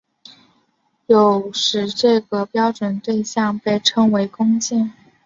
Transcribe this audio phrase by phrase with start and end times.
[1.05, 4.91] 有时这个标准对像被称为工件。